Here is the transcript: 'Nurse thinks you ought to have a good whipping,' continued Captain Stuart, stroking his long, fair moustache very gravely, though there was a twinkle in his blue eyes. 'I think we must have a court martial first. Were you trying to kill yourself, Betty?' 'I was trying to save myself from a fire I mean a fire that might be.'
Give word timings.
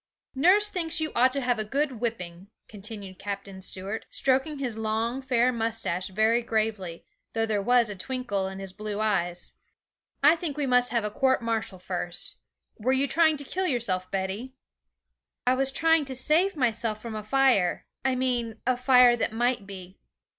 'Nurse 0.33 0.71
thinks 0.71 0.99
you 0.99 1.11
ought 1.13 1.31
to 1.31 1.41
have 1.41 1.59
a 1.59 1.63
good 1.63 1.99
whipping,' 2.01 2.47
continued 2.67 3.19
Captain 3.19 3.61
Stuart, 3.61 4.07
stroking 4.09 4.57
his 4.57 4.75
long, 4.75 5.21
fair 5.21 5.51
moustache 5.51 6.07
very 6.07 6.41
gravely, 6.41 7.05
though 7.33 7.45
there 7.45 7.61
was 7.61 7.87
a 7.87 7.95
twinkle 7.95 8.47
in 8.47 8.57
his 8.57 8.73
blue 8.73 8.99
eyes. 8.99 9.53
'I 10.23 10.37
think 10.37 10.57
we 10.57 10.65
must 10.65 10.89
have 10.91 11.03
a 11.03 11.11
court 11.11 11.43
martial 11.43 11.77
first. 11.77 12.37
Were 12.79 12.91
you 12.93 13.07
trying 13.07 13.37
to 13.37 13.43
kill 13.43 13.67
yourself, 13.67 14.09
Betty?' 14.09 14.55
'I 15.45 15.53
was 15.53 15.71
trying 15.71 16.05
to 16.05 16.15
save 16.15 16.55
myself 16.55 16.99
from 16.99 17.13
a 17.13 17.21
fire 17.23 17.85
I 18.03 18.15
mean 18.15 18.59
a 18.65 18.77
fire 18.77 19.15
that 19.15 19.33
might 19.33 19.67
be.' 19.67 19.99